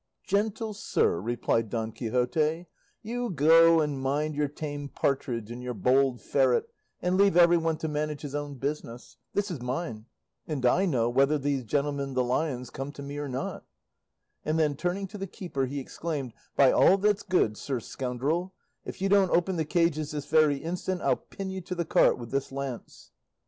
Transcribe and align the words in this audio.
"Gentle 0.23 0.73
sir," 0.73 1.21
replied 1.21 1.69
Don 1.69 1.91
Quixote, 1.91 2.65
"you 3.03 3.29
go 3.29 3.81
and 3.81 4.01
mind 4.01 4.33
your 4.35 4.47
tame 4.47 4.89
partridge 4.89 5.51
and 5.51 5.61
your 5.61 5.75
bold 5.75 6.19
ferret, 6.23 6.67
and 7.03 7.17
leave 7.17 7.37
everyone 7.37 7.77
to 7.77 7.87
manage 7.87 8.23
his 8.23 8.33
own 8.33 8.55
business; 8.55 9.17
this 9.35 9.51
is 9.51 9.61
mine, 9.61 10.07
and 10.47 10.65
I 10.65 10.85
know 10.87 11.07
whether 11.07 11.37
these 11.37 11.63
gentlemen 11.63 12.15
the 12.15 12.23
lions 12.23 12.71
come 12.71 12.91
to 12.93 13.03
me 13.03 13.19
or 13.19 13.29
not;" 13.29 13.63
and 14.43 14.57
then 14.57 14.75
turning 14.75 15.05
to 15.09 15.19
the 15.19 15.27
keeper 15.27 15.67
he 15.67 15.79
exclaimed, 15.79 16.33
"By 16.55 16.71
all 16.71 16.97
that's 16.97 17.21
good, 17.21 17.55
sir 17.55 17.79
scoundrel, 17.79 18.55
if 18.83 19.03
you 19.03 19.07
don't 19.07 19.29
open 19.29 19.55
the 19.55 19.65
cages 19.65 20.09
this 20.13 20.25
very 20.25 20.57
instant, 20.57 21.03
I'll 21.03 21.15
pin 21.15 21.51
you 21.51 21.61
to 21.61 21.75
the 21.75 21.85
cart 21.85 22.17
with 22.17 22.31
this 22.31 22.51
lance." 22.51 23.11